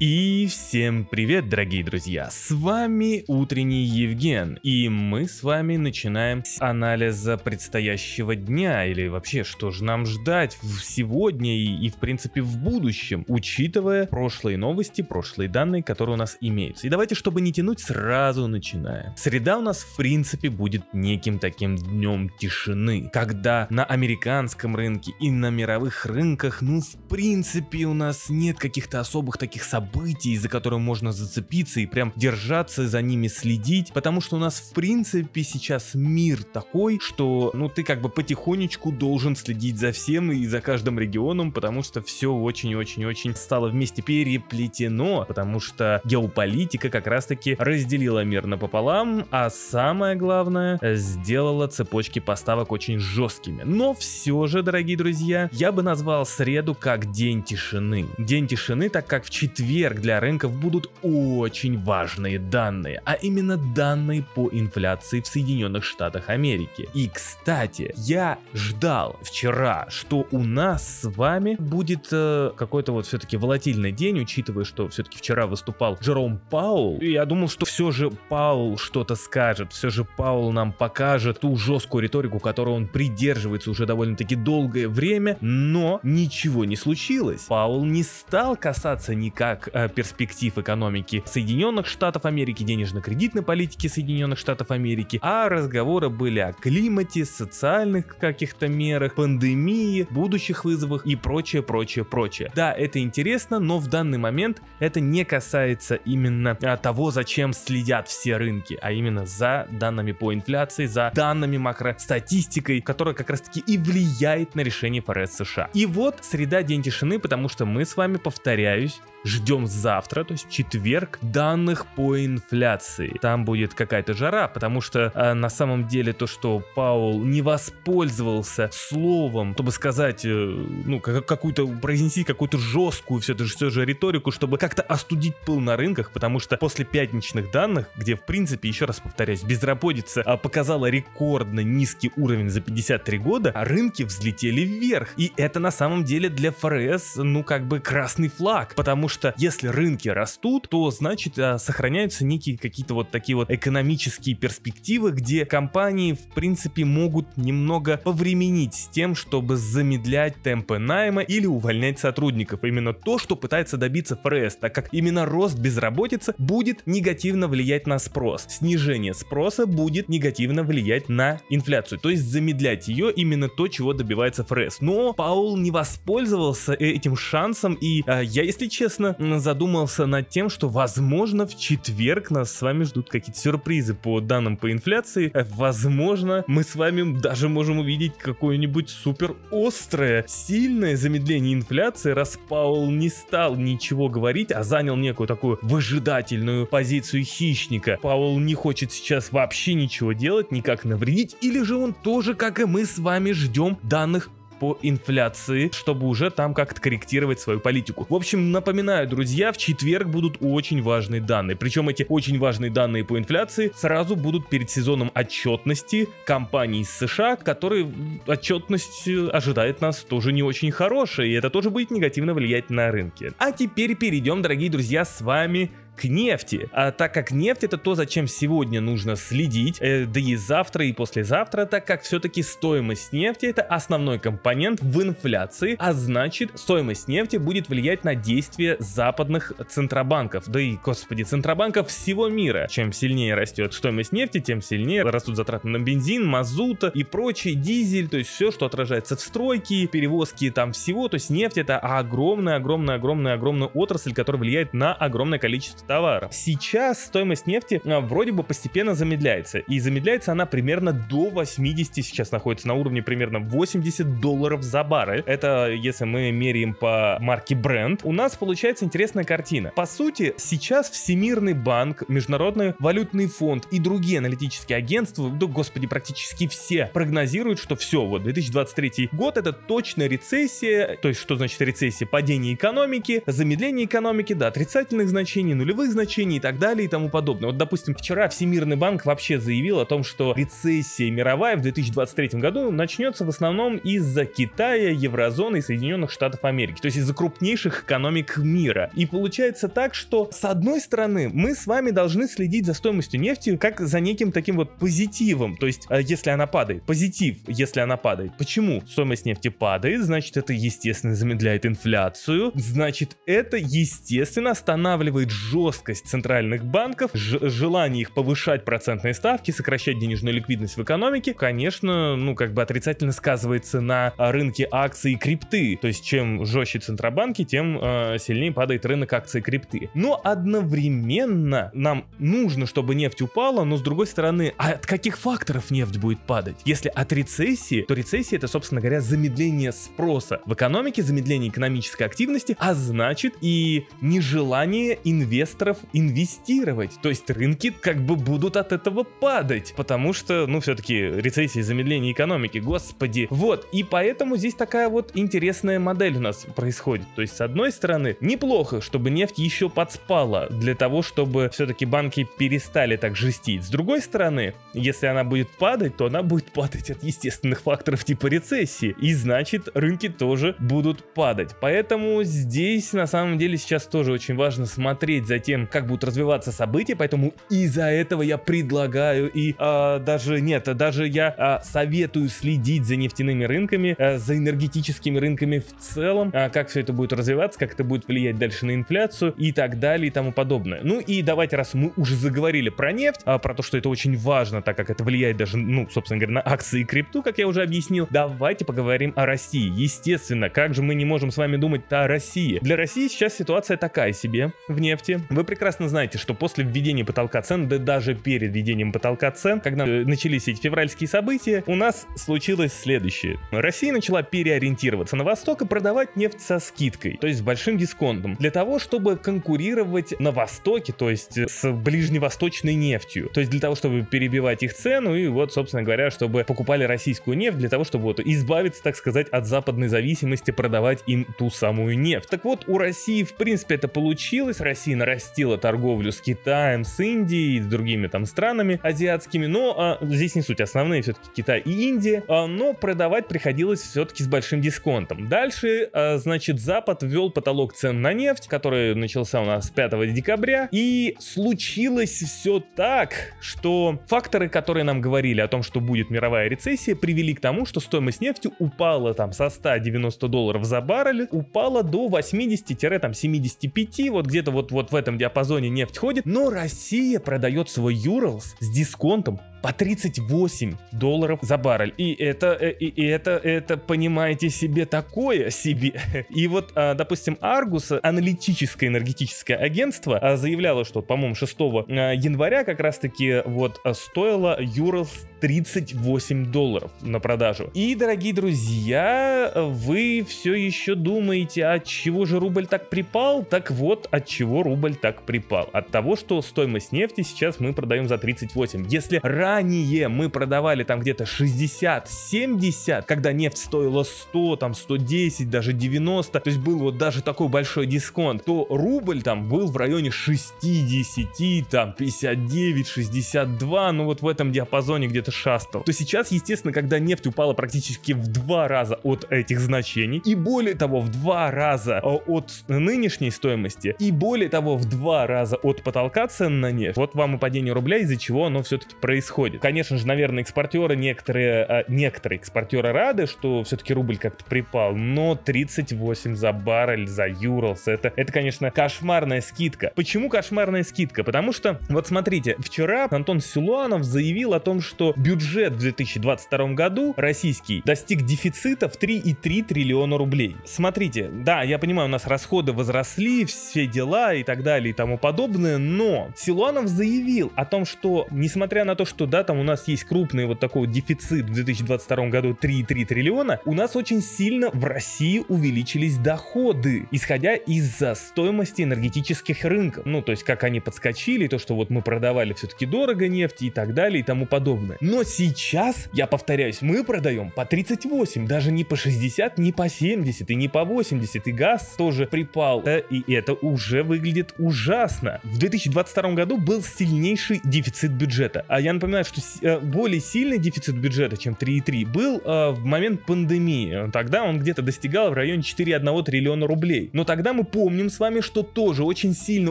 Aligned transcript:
И 0.00 0.48
всем 0.50 1.04
привет, 1.04 1.48
дорогие 1.48 1.84
друзья! 1.84 2.28
С 2.28 2.50
вами 2.50 3.24
Утренний 3.28 3.84
Евген, 3.84 4.58
и 4.64 4.88
мы 4.88 5.28
с 5.28 5.44
вами 5.44 5.76
начинаем 5.76 6.44
с 6.44 6.60
анализа 6.60 7.38
предстоящего 7.38 8.34
дня, 8.34 8.86
или 8.86 9.06
вообще, 9.06 9.44
что 9.44 9.70
же 9.70 9.84
нам 9.84 10.04
ждать 10.04 10.58
сегодня 10.82 11.56
и, 11.56 11.86
и 11.86 11.90
в 11.90 11.96
принципе 11.96 12.42
в 12.42 12.56
будущем, 12.56 13.24
учитывая 13.28 14.06
прошлые 14.06 14.58
новости, 14.58 15.00
прошлые 15.00 15.48
данные, 15.48 15.84
которые 15.84 16.14
у 16.14 16.18
нас 16.18 16.38
имеются. 16.40 16.88
И 16.88 16.90
давайте, 16.90 17.14
чтобы 17.14 17.40
не 17.40 17.52
тянуть, 17.52 17.78
сразу 17.78 18.48
начинаем. 18.48 19.12
Среда 19.16 19.58
у 19.58 19.62
нас 19.62 19.84
в 19.84 19.96
принципе 19.96 20.50
будет 20.50 20.82
неким 20.92 21.38
таким 21.38 21.76
днем 21.76 22.30
тишины, 22.36 23.10
когда 23.12 23.68
на 23.70 23.84
американском 23.84 24.74
рынке 24.74 25.12
и 25.20 25.30
на 25.30 25.50
мировых 25.50 26.04
рынках, 26.04 26.62
ну 26.62 26.80
в 26.80 26.96
принципе 27.08 27.84
у 27.84 27.94
нас 27.94 28.28
нет 28.28 28.58
каких-то 28.58 28.98
особых 28.98 29.38
таких 29.38 29.62
событий, 29.62 29.83
событий, 29.84 30.36
за 30.36 30.48
которые 30.48 30.80
можно 30.80 31.12
зацепиться 31.12 31.80
и 31.80 31.86
прям 31.86 32.12
держаться 32.16 32.88
за 32.88 33.02
ними, 33.02 33.28
следить, 33.28 33.92
потому 33.92 34.20
что 34.20 34.36
у 34.36 34.38
нас 34.38 34.60
в 34.60 34.74
принципе 34.74 35.42
сейчас 35.42 35.94
мир 35.94 36.42
такой, 36.42 36.98
что 37.00 37.50
ну 37.54 37.68
ты 37.68 37.82
как 37.82 38.00
бы 38.00 38.08
потихонечку 38.08 38.92
должен 38.92 39.36
следить 39.36 39.78
за 39.78 39.92
всем 39.92 40.32
и 40.32 40.46
за 40.46 40.60
каждым 40.60 40.98
регионом, 40.98 41.52
потому 41.52 41.82
что 41.82 42.00
все 42.02 42.32
очень-очень-очень 42.32 43.34
стало 43.34 43.68
вместе 43.68 44.02
переплетено, 44.02 45.24
потому 45.26 45.60
что 45.60 46.00
геополитика 46.04 46.88
как 46.88 47.06
раз-таки 47.06 47.56
разделила 47.58 48.24
мир 48.24 48.46
напополам, 48.46 49.26
а 49.30 49.50
самое 49.50 50.16
главное, 50.16 50.78
сделала 50.82 51.68
цепочки 51.68 52.20
поставок 52.20 52.72
очень 52.72 52.98
жесткими. 52.98 53.62
Но 53.64 53.94
все 53.94 54.46
же, 54.46 54.62
дорогие 54.62 54.96
друзья, 54.96 55.48
я 55.52 55.72
бы 55.72 55.82
назвал 55.82 56.24
среду 56.26 56.74
как 56.74 57.10
день 57.10 57.42
тишины. 57.42 58.06
День 58.18 58.46
тишины, 58.46 58.88
так 58.88 59.06
как 59.06 59.24
в 59.24 59.30
четверг 59.30 59.73
четверг 59.74 60.00
для 60.00 60.20
рынков 60.20 60.56
будут 60.56 60.88
очень 61.02 61.82
важные 61.82 62.38
данные, 62.38 63.02
а 63.04 63.14
именно 63.14 63.56
данные 63.56 64.24
по 64.36 64.48
инфляции 64.52 65.20
в 65.20 65.26
Соединенных 65.26 65.82
Штатах 65.82 66.28
Америки. 66.28 66.88
И 66.94 67.10
кстати, 67.12 67.92
я 67.96 68.38
ждал 68.52 69.18
вчера, 69.20 69.86
что 69.88 70.28
у 70.30 70.44
нас 70.44 71.00
с 71.00 71.08
вами 71.08 71.56
будет 71.58 72.06
э, 72.12 72.52
какой-то 72.56 72.92
вот 72.92 73.06
все-таки 73.06 73.36
волатильный 73.36 73.90
день, 73.90 74.20
учитывая, 74.20 74.62
что 74.62 74.88
все-таки 74.90 75.18
вчера 75.18 75.48
выступал 75.48 75.98
Джером 76.00 76.40
Паул. 76.50 76.98
И 76.98 77.10
я 77.10 77.24
думал, 77.24 77.48
что 77.48 77.66
все 77.66 77.90
же 77.90 78.12
Паул 78.28 78.78
что-то 78.78 79.16
скажет, 79.16 79.72
все 79.72 79.90
же 79.90 80.04
Паул 80.04 80.52
нам 80.52 80.72
покажет 80.72 81.40
ту 81.40 81.56
жесткую 81.56 82.04
риторику, 82.04 82.38
которую 82.38 82.76
он 82.76 82.86
придерживается 82.86 83.72
уже 83.72 83.86
довольно-таки 83.86 84.36
долгое 84.36 84.86
время, 84.86 85.36
но 85.40 85.98
ничего 86.04 86.64
не 86.64 86.76
случилось. 86.76 87.46
Паул 87.48 87.84
не 87.84 88.04
стал 88.04 88.56
касаться 88.56 89.16
никак 89.16 89.63
э, 89.72 89.88
перспектив 89.88 90.56
экономики 90.58 91.22
Соединенных 91.26 91.86
Штатов 91.86 92.24
Америки, 92.24 92.62
денежно-кредитной 92.62 93.42
политики 93.42 93.86
Соединенных 93.86 94.38
Штатов 94.38 94.70
Америки, 94.70 95.18
а 95.22 95.48
разговоры 95.48 96.08
были 96.10 96.40
о 96.40 96.52
климате, 96.52 97.24
социальных 97.24 98.16
каких-то 98.18 98.68
мерах, 98.68 99.14
пандемии, 99.14 100.06
будущих 100.10 100.64
вызовах 100.64 101.06
и 101.06 101.16
прочее, 101.16 101.62
прочее, 101.62 102.04
прочее. 102.04 102.50
Да, 102.54 102.72
это 102.72 102.98
интересно, 102.98 103.58
но 103.58 103.78
в 103.78 103.88
данный 103.88 104.18
момент 104.18 104.62
это 104.78 105.00
не 105.00 105.24
касается 105.24 105.96
именно 105.96 106.56
а, 106.62 106.76
того, 106.76 107.10
зачем 107.10 107.52
следят 107.52 108.08
все 108.08 108.36
рынки, 108.36 108.78
а 108.80 108.92
именно 108.92 109.26
за 109.26 109.66
данными 109.70 110.12
по 110.12 110.32
инфляции, 110.32 110.86
за 110.86 111.10
данными 111.14 111.58
макростатистикой, 111.58 112.80
которая 112.80 113.14
как 113.14 113.30
раз 113.30 113.42
таки 113.42 113.60
и 113.60 113.78
влияет 113.78 114.54
на 114.54 114.60
решение 114.60 115.02
ФРС 115.02 115.36
США. 115.36 115.70
И 115.74 115.86
вот 115.86 116.18
среда 116.22 116.62
день 116.62 116.82
тишины, 116.82 117.18
потому 117.18 117.48
что 117.48 117.66
мы 117.66 117.84
с 117.84 117.96
вами, 117.96 118.16
повторяюсь, 118.16 119.00
ждем 119.24 119.66
завтра, 119.66 120.24
то 120.24 120.32
есть 120.32 120.48
четверг, 120.48 121.18
данных 121.22 121.86
по 121.96 122.22
инфляции. 122.24 123.16
Там 123.20 123.44
будет 123.44 123.74
какая-то 123.74 124.14
жара, 124.14 124.48
потому 124.48 124.80
что 124.80 125.10
э, 125.14 125.32
на 125.32 125.48
самом 125.48 125.88
деле 125.88 126.12
то, 126.12 126.26
что 126.26 126.62
Паул 126.74 127.22
не 127.24 127.42
воспользовался 127.42 128.70
словом, 128.72 129.54
чтобы 129.54 129.72
сказать, 129.72 130.24
э, 130.24 130.28
ну, 130.28 131.00
какую-то, 131.00 131.66
произнести 131.66 132.24
какую-то 132.24 132.58
жесткую 132.58 133.20
все 133.20 133.36
же, 133.36 133.46
все 133.46 133.70
же 133.70 133.84
риторику, 133.84 134.30
чтобы 134.30 134.58
как-то 134.58 134.82
остудить 134.82 135.34
пыл 135.46 135.60
на 135.60 135.76
рынках, 135.76 136.10
потому 136.12 136.38
что 136.38 136.56
после 136.56 136.84
пятничных 136.84 137.50
данных, 137.50 137.88
где, 137.96 138.16
в 138.16 138.24
принципе, 138.24 138.68
еще 138.68 138.84
раз 138.84 139.00
повторяюсь, 139.00 139.42
безработица 139.42 140.22
э, 140.24 140.36
показала 140.36 140.86
рекордно 140.86 141.60
низкий 141.60 142.12
уровень 142.16 142.50
за 142.50 142.60
53 142.60 143.18
года, 143.18 143.52
а 143.54 143.64
рынки 143.64 144.02
взлетели 144.02 144.60
вверх. 144.62 145.08
И 145.16 145.32
это 145.36 145.60
на 145.60 145.70
самом 145.70 146.04
деле 146.04 146.28
для 146.28 146.52
ФРС, 146.52 147.16
ну, 147.16 147.42
как 147.42 147.66
бы 147.66 147.80
красный 147.80 148.28
флаг, 148.28 148.74
потому 148.74 149.08
что 149.08 149.13
что 149.14 149.32
если 149.38 149.68
рынки 149.68 150.08
растут, 150.08 150.68
то 150.68 150.90
значит 150.90 151.38
а, 151.38 151.58
сохраняются 151.58 152.24
некие 152.24 152.58
какие-то 152.58 152.94
вот 152.94 153.10
такие 153.10 153.36
вот 153.36 153.50
экономические 153.50 154.36
перспективы, 154.36 155.12
где 155.12 155.46
компании 155.46 156.12
в 156.12 156.34
принципе 156.34 156.84
могут 156.84 157.36
немного 157.36 157.96
повременить 157.96 158.74
с 158.74 158.88
тем, 158.88 159.14
чтобы 159.14 159.56
замедлять 159.56 160.42
темпы 160.42 160.78
найма 160.78 161.22
или 161.22 161.46
увольнять 161.46 161.98
сотрудников. 161.98 162.64
Именно 162.64 162.92
то, 162.92 163.18
что 163.18 163.36
пытается 163.36 163.76
добиться 163.76 164.16
ФРС, 164.16 164.56
так 164.56 164.74
как 164.74 164.92
именно 164.92 165.24
рост 165.24 165.58
безработицы 165.58 166.34
будет 166.38 166.82
негативно 166.86 167.48
влиять 167.48 167.86
на 167.86 167.98
спрос. 167.98 168.46
Снижение 168.48 169.14
спроса 169.14 169.66
будет 169.66 170.08
негативно 170.08 170.64
влиять 170.64 171.08
на 171.08 171.40
инфляцию, 171.48 172.00
то 172.00 172.10
есть 172.10 172.24
замедлять 172.24 172.88
ее 172.88 173.12
именно 173.12 173.48
то, 173.48 173.68
чего 173.68 173.92
добивается 173.92 174.44
ФРС. 174.44 174.80
Но 174.80 175.12
Паул 175.12 175.56
не 175.56 175.70
воспользовался 175.70 176.72
этим 176.72 177.16
шансом, 177.16 177.74
и 177.74 178.02
а, 178.06 178.20
я, 178.20 178.42
если 178.42 178.66
честно, 178.66 179.03
честно, 179.04 179.40
задумался 179.40 180.06
над 180.06 180.28
тем, 180.28 180.48
что, 180.48 180.68
возможно, 180.68 181.46
в 181.46 181.56
четверг 181.56 182.30
нас 182.30 182.52
с 182.52 182.62
вами 182.62 182.84
ждут 182.84 183.08
какие-то 183.10 183.38
сюрпризы 183.38 183.94
по 183.94 184.20
данным 184.20 184.56
по 184.56 184.70
инфляции. 184.70 185.32
Возможно, 185.54 186.44
мы 186.46 186.62
с 186.62 186.74
вами 186.74 187.18
даже 187.18 187.48
можем 187.48 187.80
увидеть 187.80 188.16
какое-нибудь 188.18 188.88
супер 188.88 189.36
острое, 189.50 190.24
сильное 190.26 190.96
замедление 190.96 191.54
инфляции, 191.54 192.10
раз 192.10 192.38
Паул 192.48 192.90
не 192.90 193.08
стал 193.08 193.56
ничего 193.56 194.08
говорить, 194.08 194.52
а 194.52 194.62
занял 194.62 194.96
некую 194.96 195.26
такую 195.26 195.58
выжидательную 195.62 196.66
позицию 196.66 197.24
хищника. 197.24 197.98
Паул 198.00 198.38
не 198.38 198.54
хочет 198.54 198.92
сейчас 198.92 199.32
вообще 199.32 199.74
ничего 199.74 200.12
делать, 200.12 200.50
никак 200.50 200.84
навредить, 200.84 201.36
или 201.40 201.62
же 201.62 201.76
он 201.76 201.92
тоже, 201.92 202.34
как 202.34 202.60
и 202.60 202.64
мы 202.64 202.84
с 202.84 202.98
вами, 202.98 203.32
ждем 203.32 203.78
данных 203.82 204.30
по 204.58 204.78
инфляции, 204.82 205.70
чтобы 205.72 206.06
уже 206.06 206.30
там 206.30 206.54
как-то 206.54 206.80
корректировать 206.80 207.40
свою 207.40 207.60
политику. 207.60 208.06
В 208.08 208.14
общем, 208.14 208.52
напоминаю, 208.52 209.08
друзья, 209.08 209.52
в 209.52 209.56
четверг 209.56 210.08
будут 210.08 210.38
очень 210.40 210.82
важные 210.82 211.20
данные. 211.20 211.56
Причем 211.56 211.88
эти 211.88 212.06
очень 212.08 212.38
важные 212.38 212.70
данные 212.70 213.04
по 213.04 213.18
инфляции 213.18 213.72
сразу 213.74 214.16
будут 214.16 214.48
перед 214.48 214.70
сезоном 214.70 215.10
отчетности 215.14 216.08
компаний 216.24 216.80
из 216.80 216.90
США, 216.90 217.36
которые 217.36 217.90
отчетность 218.26 219.08
ожидает 219.32 219.80
нас 219.80 219.98
тоже 219.98 220.32
не 220.32 220.42
очень 220.42 220.70
хорошая, 220.70 221.26
и 221.26 221.32
это 221.32 221.50
тоже 221.50 221.70
будет 221.70 221.90
негативно 221.90 222.34
влиять 222.34 222.70
на 222.70 222.90
рынки. 222.90 223.32
А 223.38 223.52
теперь 223.52 223.94
перейдем, 223.96 224.42
дорогие 224.42 224.70
друзья, 224.70 225.04
с 225.04 225.20
вами 225.20 225.70
к 225.96 226.04
нефти. 226.04 226.68
А 226.72 226.90
так 226.90 227.14
как 227.14 227.30
нефть 227.30 227.64
это 227.64 227.78
то, 227.78 227.94
зачем 227.94 228.26
сегодня 228.26 228.80
нужно 228.80 229.16
следить, 229.16 229.78
э, 229.80 230.06
да 230.06 230.20
и 230.20 230.34
завтра, 230.36 230.84
и 230.84 230.92
послезавтра, 230.92 231.66
так 231.66 231.86
как 231.86 232.02
все-таки 232.02 232.42
стоимость 232.42 233.12
нефти 233.12 233.46
это 233.46 233.62
основной 233.62 234.18
компонент 234.18 234.80
в 234.80 235.02
инфляции, 235.02 235.76
а 235.78 235.92
значит 235.92 236.50
стоимость 236.54 237.08
нефти 237.08 237.36
будет 237.36 237.68
влиять 237.68 238.04
на 238.04 238.14
действия 238.14 238.76
западных 238.78 239.52
центробанков, 239.68 240.48
да 240.48 240.60
и, 240.60 240.76
господи, 240.76 241.22
центробанков 241.22 241.88
всего 241.88 242.28
мира. 242.28 242.66
Чем 242.70 242.92
сильнее 242.92 243.34
растет 243.34 243.74
стоимость 243.74 244.12
нефти, 244.12 244.40
тем 244.40 244.62
сильнее 244.62 245.02
растут 245.02 245.36
затраты 245.36 245.68
на 245.68 245.78
бензин, 245.78 246.26
мазута 246.26 246.88
и 246.88 247.04
прочий 247.04 247.54
дизель, 247.54 248.08
то 248.08 248.18
есть 248.18 248.30
все, 248.30 248.50
что 248.50 248.66
отражается 248.66 249.16
в 249.16 249.20
стройке, 249.20 249.86
перевозки 249.86 250.50
там 250.50 250.72
всего, 250.72 251.08
то 251.08 251.14
есть 251.14 251.30
нефть 251.30 251.58
это 251.58 251.78
огромная, 251.78 252.56
огромная, 252.56 252.96
огромная, 252.96 253.34
огромная 253.34 253.68
отрасль, 253.68 254.12
которая 254.12 254.40
влияет 254.40 254.72
на 254.74 254.94
огромное 254.94 255.38
количество 255.38 255.83
товаров. 255.86 256.32
Сейчас 256.34 257.04
стоимость 257.04 257.46
нефти 257.46 257.80
а, 257.84 258.00
вроде 258.00 258.32
бы 258.32 258.42
постепенно 258.42 258.94
замедляется. 258.94 259.58
И 259.58 259.78
замедляется 259.80 260.32
она 260.32 260.46
примерно 260.46 260.92
до 260.92 261.30
80, 261.30 261.94
сейчас 261.94 262.32
находится 262.32 262.68
на 262.68 262.74
уровне 262.74 263.02
примерно 263.02 263.40
80 263.40 264.20
долларов 264.20 264.62
за 264.62 264.84
баррель. 264.84 265.22
Это 265.26 265.70
если 265.70 266.04
мы 266.04 266.30
меряем 266.32 266.74
по 266.74 267.18
марке 267.20 267.54
Brent. 267.54 268.00
У 268.04 268.12
нас 268.12 268.36
получается 268.36 268.84
интересная 268.84 269.24
картина. 269.24 269.72
По 269.74 269.86
сути, 269.86 270.34
сейчас 270.38 270.90
Всемирный 270.90 271.54
банк, 271.54 272.02
Международный 272.08 272.74
валютный 272.78 273.26
фонд 273.26 273.66
и 273.70 273.78
другие 273.78 274.18
аналитические 274.18 274.78
агентства, 274.78 275.30
да 275.30 275.46
господи, 275.46 275.86
практически 275.86 276.48
все 276.48 276.90
прогнозируют, 276.92 277.58
что 277.58 277.76
все, 277.76 278.04
вот 278.04 278.22
2023 278.22 279.10
год 279.12 279.36
это 279.36 279.52
точно 279.52 280.06
рецессия, 280.06 280.96
то 281.00 281.08
есть 281.08 281.20
что 281.20 281.36
значит 281.36 281.60
рецессия? 281.60 282.06
Падение 282.06 282.54
экономики, 282.54 283.22
замедление 283.26 283.86
экономики 283.86 284.32
до 284.32 284.48
отрицательных 284.48 285.08
значений, 285.08 285.54
нулевых 285.54 285.73
нулевых 285.74 285.92
значений 285.92 286.36
и 286.36 286.40
так 286.40 286.58
далее 286.58 286.86
и 286.86 286.88
тому 286.88 287.08
подобное. 287.08 287.48
Вот, 287.48 287.56
допустим, 287.56 287.94
вчера 287.94 288.28
Всемирный 288.28 288.76
банк 288.76 289.04
вообще 289.04 289.38
заявил 289.40 289.80
о 289.80 289.84
том, 289.84 290.04
что 290.04 290.34
рецессия 290.36 291.10
мировая 291.10 291.56
в 291.56 291.62
2023 291.62 292.40
году 292.40 292.70
начнется 292.70 293.24
в 293.24 293.28
основном 293.28 293.76
из-за 293.78 294.24
Китая, 294.24 294.90
Еврозоны 294.90 295.58
и 295.58 295.60
Соединенных 295.60 296.10
Штатов 296.10 296.44
Америки, 296.44 296.80
то 296.80 296.86
есть 296.86 296.98
из-за 296.98 297.14
крупнейших 297.14 297.84
экономик 297.84 298.38
мира. 298.38 298.90
И 298.94 299.06
получается 299.06 299.68
так, 299.68 299.94
что 299.94 300.28
с 300.32 300.44
одной 300.44 300.80
стороны 300.80 301.28
мы 301.28 301.54
с 301.54 301.66
вами 301.66 301.90
должны 301.90 302.28
следить 302.28 302.66
за 302.66 302.74
стоимостью 302.74 303.20
нефти 303.20 303.56
как 303.56 303.80
за 303.80 304.00
неким 304.00 304.32
таким 304.32 304.56
вот 304.56 304.76
позитивом, 304.76 305.56
то 305.56 305.66
есть 305.66 305.86
э, 305.90 306.00
если 306.02 306.30
она 306.30 306.46
падает, 306.46 306.84
позитив, 306.84 307.38
если 307.46 307.80
она 307.80 307.96
падает. 307.96 308.32
Почему? 308.38 308.82
Стоимость 308.86 309.26
нефти 309.26 309.48
падает, 309.48 310.04
значит 310.04 310.36
это 310.36 310.52
естественно 310.52 311.14
замедляет 311.14 311.66
инфляцию, 311.66 312.52
значит 312.54 313.16
это 313.26 313.56
естественно 313.56 314.52
останавливает 314.52 315.30
жесткость 315.64 316.06
центральных 316.06 316.64
банков, 316.64 317.10
желание 317.14 318.02
их 318.02 318.12
повышать 318.12 318.64
процентные 318.64 319.14
ставки, 319.14 319.50
сокращать 319.50 319.98
денежную 319.98 320.34
ликвидность 320.34 320.76
в 320.76 320.82
экономике, 320.82 321.32
конечно, 321.34 322.16
ну 322.16 322.34
как 322.34 322.52
бы 322.52 322.62
отрицательно 322.62 323.12
сказывается 323.12 323.80
на 323.80 324.12
рынке 324.18 324.68
акций 324.70 325.12
и 325.12 325.16
крипты. 325.16 325.78
То 325.80 325.88
есть 325.88 326.04
чем 326.04 326.44
жестче 326.44 326.80
центробанки, 326.80 327.44
тем 327.44 327.78
э, 327.80 328.18
сильнее 328.20 328.52
падает 328.52 328.84
рынок 328.84 329.12
акций 329.12 329.40
и 329.40 329.42
крипты. 329.42 329.90
Но 329.94 330.20
одновременно 330.22 331.70
нам 331.72 332.06
нужно, 332.18 332.66
чтобы 332.66 332.94
нефть 332.94 333.22
упала, 333.22 333.64
но 333.64 333.76
с 333.76 333.82
другой 333.82 334.06
стороны, 334.06 334.52
а 334.58 334.72
от 334.72 334.86
каких 334.86 335.18
факторов 335.18 335.70
нефть 335.70 335.96
будет 335.96 336.20
падать? 336.20 336.56
Если 336.64 336.88
от 336.88 337.12
рецессии, 337.12 337.82
то 337.82 337.94
рецессия 337.94 338.36
это, 338.36 338.48
собственно 338.48 338.80
говоря, 338.80 339.00
замедление 339.00 339.72
спроса 339.72 340.40
в 340.44 340.52
экономике, 340.52 341.02
замедление 341.02 341.48
экономической 341.48 342.02
активности, 342.02 342.56
а 342.58 342.74
значит 342.74 343.34
и 343.40 343.86
нежелание 344.00 344.98
инвесторов 345.04 345.53
инвестировать. 345.92 346.92
То 347.02 347.08
есть 347.08 347.28
рынки 347.30 347.70
как 347.70 348.02
бы 348.04 348.16
будут 348.16 348.56
от 348.56 348.72
этого 348.72 349.04
падать, 349.04 349.74
потому 349.76 350.12
что, 350.12 350.46
ну, 350.46 350.60
все-таки 350.60 350.94
рецессия 350.94 351.62
замедление 351.62 352.12
экономики, 352.12 352.58
господи. 352.58 353.26
Вот, 353.30 353.68
и 353.72 353.82
поэтому 353.82 354.36
здесь 354.36 354.54
такая 354.54 354.88
вот 354.88 355.12
интересная 355.14 355.78
модель 355.78 356.16
у 356.16 356.20
нас 356.20 356.46
происходит. 356.56 357.06
То 357.14 357.22
есть, 357.22 357.36
с 357.36 357.40
одной 357.40 357.72
стороны, 357.72 358.16
неплохо, 358.20 358.80
чтобы 358.80 359.10
нефть 359.10 359.38
еще 359.38 359.68
подспала 359.68 360.48
для 360.48 360.74
того, 360.74 361.02
чтобы 361.02 361.50
все-таки 361.52 361.84
банки 361.84 362.26
перестали 362.38 362.96
так 362.96 363.16
жестить. 363.16 363.64
С 363.64 363.68
другой 363.68 364.00
стороны, 364.00 364.54
если 364.72 365.06
она 365.06 365.24
будет 365.24 365.50
падать, 365.50 365.96
то 365.96 366.06
она 366.06 366.22
будет 366.22 366.52
падать 366.52 366.90
от 366.90 367.02
естественных 367.02 367.60
факторов 367.62 368.04
типа 368.04 368.26
рецессии. 368.26 368.94
И 369.00 369.14
значит, 369.14 369.68
рынки 369.74 370.08
тоже 370.08 370.56
будут 370.58 371.14
падать. 371.14 371.56
Поэтому 371.60 372.22
здесь 372.22 372.92
на 372.92 373.06
самом 373.06 373.38
деле 373.38 373.56
сейчас 373.56 373.86
тоже 373.86 374.12
очень 374.12 374.36
важно 374.36 374.66
смотреть 374.66 375.26
за 375.26 375.38
тем, 375.44 375.66
как 375.66 375.86
будут 375.86 376.04
развиваться 376.04 376.52
события. 376.52 376.96
Поэтому 376.96 377.34
из-за 377.50 377.84
этого 377.84 378.22
я 378.22 378.38
предлагаю 378.38 379.30
и 379.30 379.54
а, 379.58 379.98
даже 379.98 380.40
нет, 380.40 380.64
даже 380.76 381.06
я 381.06 381.34
а, 381.36 381.60
советую 381.62 382.28
следить 382.28 382.84
за 382.84 382.96
нефтяными 382.96 383.44
рынками, 383.44 383.94
а, 383.98 384.18
за 384.18 384.36
энергетическими 384.36 385.18
рынками 385.18 385.58
в 385.58 385.80
целом, 385.80 386.30
а, 386.32 386.48
как 386.48 386.68
все 386.68 386.80
это 386.80 386.92
будет 386.92 387.12
развиваться, 387.12 387.58
как 387.58 387.72
это 387.74 387.84
будет 387.84 388.08
влиять 388.08 388.38
дальше 388.38 388.66
на 388.66 388.74
инфляцию 388.74 389.32
и 389.36 389.52
так 389.52 389.78
далее 389.78 390.08
и 390.08 390.10
тому 390.10 390.32
подобное. 390.32 390.80
Ну 390.82 391.00
и 391.00 391.22
давайте, 391.22 391.56
раз 391.56 391.74
мы 391.74 391.92
уже 391.96 392.16
заговорили 392.16 392.70
про 392.70 392.92
нефть, 392.92 393.20
а, 393.24 393.38
про 393.38 393.54
то, 393.54 393.62
что 393.62 393.78
это 393.78 393.88
очень 393.88 394.16
важно, 394.16 394.62
так 394.62 394.76
как 394.76 394.90
это 394.90 395.04
влияет 395.04 395.36
даже, 395.36 395.56
ну, 395.56 395.88
собственно 395.90 396.18
говоря, 396.18 396.34
на 396.34 396.40
акции 396.40 396.80
и 396.80 396.84
крипту, 396.84 397.22
как 397.22 397.38
я 397.38 397.46
уже 397.46 397.62
объяснил, 397.62 398.08
давайте 398.10 398.64
поговорим 398.64 399.12
о 399.16 399.26
России. 399.26 399.70
Естественно, 399.74 400.50
как 400.50 400.74
же 400.74 400.82
мы 400.82 400.94
не 400.94 401.04
можем 401.04 401.30
с 401.30 401.36
вами 401.36 401.56
думать 401.56 401.82
о 401.90 402.06
России? 402.06 402.58
Для 402.62 402.76
России 402.76 403.08
сейчас 403.08 403.36
ситуация 403.36 403.76
такая 403.76 404.12
себе 404.12 404.52
в 404.68 404.80
нефти. 404.80 405.20
Вы 405.34 405.42
прекрасно 405.42 405.88
знаете, 405.88 406.16
что 406.16 406.32
после 406.32 406.62
введения 406.62 407.04
потолка 407.04 407.42
цен, 407.42 407.68
да 407.68 407.78
даже 407.78 408.14
перед 408.14 408.54
введением 408.54 408.92
потолка 408.92 409.32
цен, 409.32 409.60
когда 409.60 409.84
э, 409.84 410.04
начались 410.04 410.46
эти 410.46 410.60
февральские 410.60 411.08
события, 411.08 411.64
у 411.66 411.74
нас 411.74 412.06
случилось 412.14 412.72
следующее. 412.72 413.40
Россия 413.50 413.92
начала 413.92 414.22
переориентироваться 414.22 415.16
на 415.16 415.24
восток 415.24 415.62
и 415.62 415.66
продавать 415.66 416.14
нефть 416.14 416.40
со 416.40 416.60
скидкой, 416.60 417.18
то 417.20 417.26
есть 417.26 417.40
с 417.40 417.42
большим 417.42 417.76
дисконтом, 417.78 418.36
для 418.36 418.52
того, 418.52 418.78
чтобы 418.78 419.16
конкурировать 419.16 420.18
на 420.20 420.30
востоке, 420.30 420.92
то 420.92 421.10
есть 421.10 421.36
с 421.36 421.68
ближневосточной 421.68 422.74
нефтью. 422.74 423.28
То 423.34 423.40
есть 423.40 423.50
для 423.50 423.60
того, 423.60 423.74
чтобы 423.74 424.04
перебивать 424.04 424.62
их 424.62 424.72
цену 424.72 425.16
и 425.16 425.26
вот, 425.26 425.52
собственно 425.52 425.82
говоря, 425.82 426.12
чтобы 426.12 426.44
покупали 426.44 426.84
российскую 426.84 427.36
нефть 427.36 427.58
для 427.58 427.68
того, 427.68 427.82
чтобы 427.82 428.04
вот 428.04 428.20
избавиться, 428.20 428.84
так 428.84 428.94
сказать, 428.94 429.28
от 429.30 429.46
западной 429.46 429.88
зависимости, 429.88 430.52
продавать 430.52 431.02
им 431.08 431.26
ту 431.36 431.50
самую 431.50 431.98
нефть. 431.98 432.28
Так 432.28 432.44
вот, 432.44 432.68
у 432.68 432.78
России, 432.78 433.24
в 433.24 433.34
принципе, 433.34 433.74
это 433.74 433.88
получилось. 433.88 434.60
Россия 434.60 434.94
нарастила 434.94 435.13
торговлю 435.56 436.12
с 436.12 436.20
Китаем, 436.20 436.84
с 436.84 436.98
Индией 437.00 437.58
и 437.58 437.60
другими 437.60 438.06
там 438.06 438.26
странами 438.26 438.80
азиатскими, 438.82 439.46
но 439.46 439.74
а, 439.76 439.98
здесь 440.00 440.34
не 440.34 440.42
суть. 440.42 440.60
Основные 440.60 441.02
все-таки 441.02 441.28
Китай 441.34 441.60
и 441.60 441.88
Индия, 441.88 442.24
а, 442.28 442.46
но 442.46 442.74
продавать 442.74 443.28
приходилось 443.28 443.80
все-таки 443.80 444.22
с 444.22 444.28
большим 444.28 444.60
дисконтом. 444.60 445.28
Дальше, 445.28 445.90
а, 445.92 446.18
значит, 446.18 446.60
Запад 446.60 447.02
ввел 447.02 447.30
потолок 447.30 447.74
цен 447.74 448.00
на 448.00 448.12
нефть, 448.12 448.48
который 448.48 448.94
начался 448.94 449.40
у 449.40 449.44
нас 449.44 449.70
5 449.70 450.12
декабря, 450.12 450.68
и 450.70 451.16
случилось 451.18 452.22
все 452.22 452.60
так, 452.60 453.34
что 453.40 454.00
факторы, 454.06 454.48
которые 454.48 454.84
нам 454.84 455.00
говорили 455.00 455.40
о 455.40 455.48
том, 455.48 455.62
что 455.62 455.80
будет 455.80 456.10
мировая 456.10 456.48
рецессия, 456.48 456.94
привели 456.94 457.34
к 457.34 457.40
тому, 457.40 457.66
что 457.66 457.80
стоимость 457.80 458.20
нефти 458.20 458.50
упала 458.58 459.14
там 459.14 459.32
со 459.32 459.50
190 459.50 460.28
долларов 460.28 460.64
за 460.64 460.80
баррель, 460.80 461.28
упала 461.30 461.82
до 461.82 462.08
80-75, 462.08 464.10
вот 464.10 464.26
где-то 464.26 464.50
вот, 464.50 464.72
вот 464.72 464.92
в 464.92 464.96
этом 464.96 465.03
диапазоне 465.18 465.68
нефть 465.68 465.98
ходит, 465.98 466.26
но 466.26 466.50
Россия 466.50 467.20
продает 467.20 467.68
свой 467.68 467.94
Юралс 467.94 468.56
с 468.60 468.70
дисконтом 468.70 469.40
по 469.64 469.72
38 469.72 470.76
долларов 470.92 471.38
за 471.40 471.56
баррель. 471.56 471.94
И 471.96 472.12
это, 472.12 472.54
э, 472.60 472.72
и, 472.72 472.86
и 472.88 473.06
это, 473.06 473.30
это, 473.42 473.78
понимаете 473.78 474.50
себе, 474.50 474.84
такое 474.84 475.48
себе. 475.48 475.94
И 476.28 476.46
вот, 476.48 476.72
а, 476.74 476.92
допустим, 476.92 477.38
Argus, 477.40 477.98
аналитическое 478.02 478.90
энергетическое 478.90 479.56
агентство, 479.56 480.18
а, 480.18 480.36
заявляло, 480.36 480.84
что, 480.84 481.00
по-моему, 481.00 481.34
6 481.34 481.56
а, 481.60 482.12
января 482.12 482.64
как 482.64 482.78
раз-таки 482.78 483.40
вот 483.46 483.80
стоило 483.94 484.58
Юралс 484.60 485.26
38 485.40 486.52
долларов 486.52 486.90
на 487.00 487.18
продажу. 487.18 487.70
И, 487.72 487.94
дорогие 487.94 488.34
друзья, 488.34 489.50
вы 489.54 490.26
все 490.28 490.52
еще 490.52 490.94
думаете, 490.94 491.64
от 491.64 491.84
чего 491.84 492.26
же 492.26 492.38
рубль 492.38 492.66
так 492.66 492.90
припал? 492.90 493.42
Так 493.44 493.70
вот, 493.70 494.08
от 494.10 494.26
чего 494.26 494.62
рубль 494.62 494.94
так 494.94 495.22
припал. 495.22 495.70
От 495.72 495.88
того, 495.88 496.16
что 496.16 496.42
стоимость 496.42 496.92
нефти 496.92 497.22
сейчас 497.22 497.60
мы 497.60 497.72
продаем 497.72 498.08
за 498.08 498.18
38. 498.18 498.88
Если 498.90 499.20
раньше 499.22 499.53
ранее 499.54 500.08
мы 500.08 500.28
продавали 500.30 500.82
там 500.82 500.98
где-то 501.00 501.24
60-70, 501.24 503.04
когда 503.06 503.32
нефть 503.32 503.58
стоила 503.58 504.02
100, 504.02 504.56
там 504.56 504.74
110, 504.74 505.48
даже 505.48 505.72
90, 505.72 506.40
то 506.40 506.48
есть 506.48 506.60
был 506.60 506.78
вот 506.78 506.98
даже 506.98 507.22
такой 507.22 507.48
большой 507.48 507.86
дисконт, 507.86 508.44
то 508.44 508.66
рубль 508.68 509.22
там 509.22 509.48
был 509.48 509.68
в 509.68 509.76
районе 509.76 510.10
60, 510.10 511.68
там 511.70 511.92
59, 511.92 512.88
62, 512.88 513.92
ну 513.92 514.04
вот 514.06 514.22
в 514.22 514.26
этом 514.26 514.50
диапазоне 514.50 515.06
где-то 515.06 515.30
шастал. 515.30 515.84
То 515.84 515.92
сейчас, 515.92 516.32
естественно, 516.32 516.72
когда 516.72 516.98
нефть 516.98 517.28
упала 517.28 517.52
практически 517.52 518.12
в 518.12 518.26
два 518.26 518.66
раза 518.66 518.96
от 519.04 519.30
этих 519.30 519.60
значений, 519.60 520.20
и 520.24 520.34
более 520.34 520.74
того, 520.74 521.00
в 521.00 521.10
два 521.10 521.52
раза 521.52 522.00
э, 522.02 522.08
от 522.08 522.50
нынешней 522.66 523.30
стоимости, 523.30 523.94
и 524.00 524.10
более 524.10 524.48
того, 524.48 524.76
в 524.76 524.84
два 524.86 525.28
раза 525.28 525.56
от 525.56 525.84
потолка 525.84 526.26
цен 526.26 526.60
на 526.60 526.72
нефть, 526.72 526.96
вот 526.96 527.14
вам 527.14 527.36
и 527.36 527.38
падение 527.38 527.72
рубля, 527.72 527.98
из-за 527.98 528.16
чего 528.16 528.46
оно 528.46 528.64
все-таки 528.64 528.96
происходит 529.00 529.43
происходит. 529.44 529.62
Конечно 529.62 529.98
же, 529.98 530.06
наверное, 530.06 530.42
экспортеры 530.42 530.96
некоторые, 530.96 531.64
а, 531.64 531.84
некоторые 531.88 532.38
экспортеры 532.38 532.92
рады, 532.92 533.26
что 533.26 533.62
все-таки 533.64 533.92
рубль 533.94 534.16
как-то 534.16 534.44
припал, 534.44 534.94
но 534.94 535.34
38 535.34 536.34
за 536.34 536.52
баррель, 536.52 537.06
за 537.06 537.26
Юралс, 537.26 537.88
это, 537.88 538.12
это, 538.16 538.32
конечно, 538.32 538.70
кошмарная 538.70 539.40
скидка. 539.40 539.92
Почему 539.94 540.28
кошмарная 540.28 540.82
скидка? 540.82 541.24
Потому 541.24 541.52
что, 541.52 541.78
вот 541.88 542.06
смотрите, 542.06 542.56
вчера 542.58 543.06
Антон 543.10 543.40
Силуанов 543.40 544.04
заявил 544.04 544.54
о 544.54 544.60
том, 544.60 544.80
что 544.80 545.12
бюджет 545.16 545.74
в 545.74 545.80
2022 545.80 546.68
году 546.74 547.14
российский 547.16 547.82
достиг 547.84 548.22
дефицита 548.22 548.88
в 548.88 549.00
3,3 549.00 549.64
триллиона 549.64 550.18
рублей. 550.18 550.56
Смотрите, 550.64 551.30
да, 551.32 551.62
я 551.62 551.78
понимаю, 551.78 552.08
у 552.08 552.12
нас 552.12 552.26
расходы 552.26 552.72
возросли, 552.72 553.44
все 553.44 553.86
дела 553.86 554.34
и 554.34 554.42
так 554.42 554.62
далее 554.62 554.90
и 554.90 554.94
тому 554.94 555.18
подобное, 555.18 555.78
но 555.78 556.30
Силуанов 556.36 556.88
заявил 556.88 557.52
о 557.54 557.64
том, 557.64 557.84
что, 557.84 558.26
несмотря 558.30 558.84
на 558.84 558.94
то, 558.94 559.04
что 559.04 559.23
что, 559.24 559.30
да, 559.30 559.42
там 559.42 559.58
у 559.58 559.62
нас 559.62 559.88
есть 559.88 560.04
крупный 560.04 560.44
вот 560.44 560.60
такой 560.60 560.82
вот 560.82 560.90
дефицит 560.90 561.46
в 561.46 561.54
2022 561.54 562.28
году 562.28 562.50
3,3 562.50 563.06
триллиона, 563.06 563.58
у 563.64 563.72
нас 563.72 563.96
очень 563.96 564.20
сильно 564.20 564.68
в 564.70 564.84
России 564.84 565.42
увеличились 565.48 566.18
доходы, 566.18 567.08
исходя 567.10 567.54
из 567.54 568.02
стоимости 568.14 568.82
энергетических 568.82 569.64
рынков. 569.64 570.04
Ну, 570.04 570.20
то 570.20 570.32
есть, 570.32 570.44
как 570.44 570.64
они 570.64 570.80
подскочили, 570.80 571.48
то, 571.48 571.58
что 571.58 571.74
вот 571.74 571.88
мы 571.88 572.02
продавали 572.02 572.52
все-таки 572.52 572.84
дорого 572.84 573.28
нефти 573.28 573.66
и 573.66 573.70
так 573.70 573.94
далее 573.94 574.20
и 574.20 574.22
тому 574.22 574.44
подобное. 574.44 574.98
Но 575.00 575.22
сейчас, 575.24 576.08
я 576.12 576.26
повторяюсь, 576.26 576.82
мы 576.82 577.02
продаем 577.02 577.50
по 577.50 577.64
38, 577.64 578.46
даже 578.46 578.72
не 578.72 578.84
по 578.84 578.96
60, 578.96 579.56
не 579.56 579.72
по 579.72 579.88
70 579.88 580.50
и 580.50 580.54
не 580.54 580.68
по 580.68 580.84
80, 580.84 581.46
и 581.46 581.52
газ 581.52 581.94
тоже 581.96 582.26
припал. 582.26 582.82
Э, 582.84 583.02
и 583.08 583.32
это 583.32 583.54
уже 583.54 584.02
выглядит 584.02 584.54
ужасно. 584.58 585.40
В 585.44 585.56
2022 585.58 586.32
году 586.32 586.58
был 586.58 586.82
сильнейший 586.82 587.62
дефицит 587.64 588.12
бюджета. 588.12 588.66
А 588.68 588.80
я 588.80 588.92
напоминаю, 588.92 589.13
что 589.22 589.40
э, 589.62 589.78
более 589.78 590.20
сильный 590.20 590.58
дефицит 590.58 590.96
бюджета, 590.96 591.36
чем 591.36 591.54
3,3, 591.54 592.06
был 592.06 592.40
э, 592.44 592.70
в 592.70 592.84
момент 592.84 593.24
пандемии. 593.24 594.10
Тогда 594.12 594.42
он 594.42 594.58
где-то 594.58 594.82
достигал 594.82 595.30
в 595.30 595.34
районе 595.34 595.62
4,1 595.62 596.24
триллиона 596.24 596.66
рублей. 596.66 597.10
Но 597.12 597.24
тогда 597.24 597.52
мы 597.52 597.64
помним 597.64 598.10
с 598.10 598.18
вами, 598.18 598.40
что 598.40 598.62
тоже 598.62 599.04
очень 599.04 599.34
сильно 599.34 599.70